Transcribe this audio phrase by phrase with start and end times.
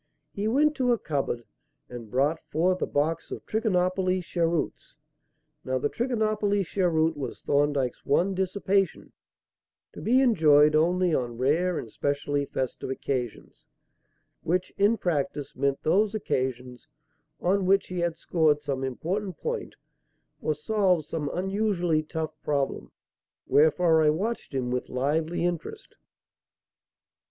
[0.33, 1.43] He went to a cupboard
[1.87, 4.97] and brought forth a box of Trichinopoly cheroots.
[5.63, 9.11] Now the Trichinopoly cheroot was Thorndyke's one dissipation,
[9.93, 13.67] to be enjoyed only on rare and specially festive occasions;
[14.41, 16.87] which, in practice, meant those occasions
[17.39, 19.75] on which he had scored some important point
[20.41, 22.91] or solved some unusually tough problem.
[23.45, 25.95] Wherefore I watched him with lively interest.